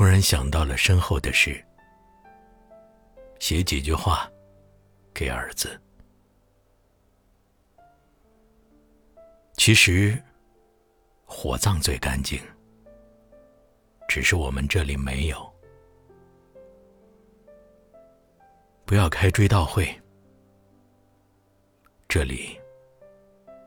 [0.00, 1.62] 突然想到了身后的事，
[3.38, 4.26] 写几句话
[5.12, 5.78] 给儿子。
[9.58, 10.18] 其实，
[11.26, 12.40] 火葬最干净，
[14.08, 15.54] 只是我们这里没有。
[18.86, 19.86] 不要开追悼会，
[22.08, 22.58] 这里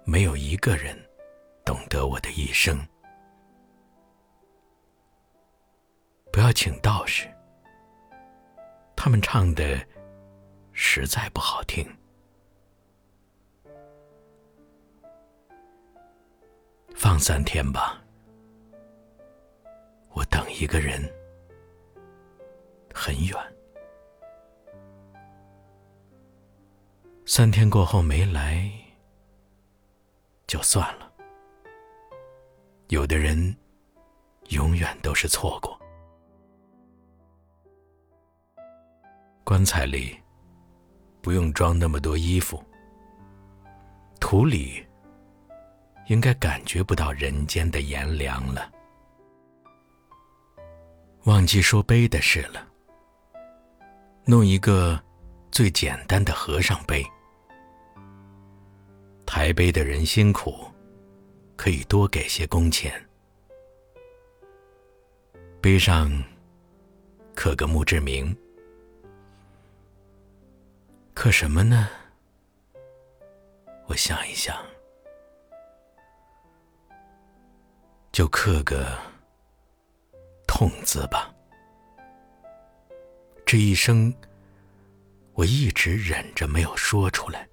[0.04, 0.98] 没有一个人
[1.64, 2.76] 懂得我的一生。
[6.54, 7.28] 请道士，
[8.96, 9.86] 他们唱的
[10.72, 11.86] 实在不好听。
[16.96, 18.02] 放三天吧，
[20.12, 21.02] 我等一个人
[22.94, 23.36] 很远。
[27.26, 28.72] 三天过后没来，
[30.46, 31.12] 就算了。
[32.90, 33.56] 有的人
[34.50, 35.73] 永远都是错过。
[39.54, 40.18] 棺材里
[41.22, 42.60] 不用装那么多衣服，
[44.20, 44.84] 土里
[46.08, 48.72] 应该感觉不到人间的炎凉了。
[51.26, 52.68] 忘记说碑的事了，
[54.26, 55.00] 弄一个
[55.52, 57.06] 最简单的和尚碑。
[59.24, 60.66] 抬碑的人辛苦，
[61.56, 62.92] 可以多给些工钱。
[65.62, 66.12] 碑上
[67.36, 68.36] 刻个墓志铭，
[71.24, 71.88] 刻什么呢？
[73.88, 74.62] 我想一想，
[78.12, 79.00] 就刻个
[80.46, 81.34] “痛”字吧。
[83.46, 84.14] 这一生，
[85.32, 87.48] 我一直忍着没有说出来。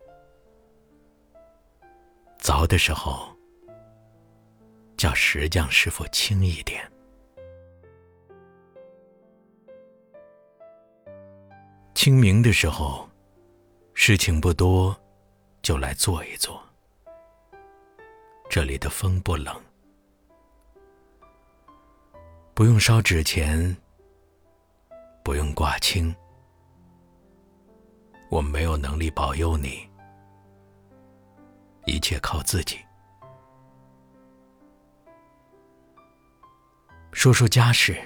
[2.41, 3.33] 凿的时候，
[4.97, 6.83] 叫石匠师傅轻一点；
[11.95, 13.09] 清明的时候，
[14.03, 14.99] 事情不多，
[15.61, 16.59] 就来坐一坐。
[18.49, 19.55] 这里的风不冷，
[22.55, 23.77] 不用烧纸钱，
[25.23, 26.17] 不用挂青，
[28.31, 29.87] 我没有能力保佑你。
[31.85, 32.79] 一切靠自己。
[37.13, 38.01] 说说家事，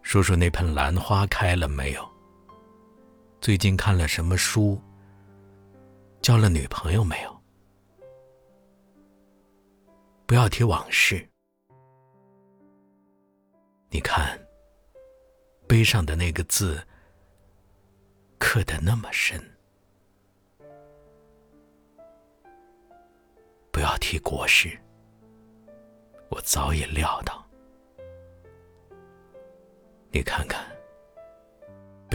[0.00, 2.15] 说说那盆兰花开了没有？
[3.40, 4.80] 最近看了什么书？
[6.20, 7.40] 交了女朋友没有？
[10.26, 11.24] 不要提往事。
[13.88, 14.36] 你看，
[15.68, 16.84] 碑上的那个字
[18.38, 19.40] 刻的那么深。
[23.70, 24.76] 不要提国事，
[26.30, 27.46] 我早已料到。
[30.10, 30.65] 你看看，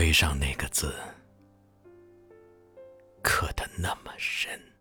[0.02, 0.92] 碑上那个字
[3.22, 4.71] 刻的那么深。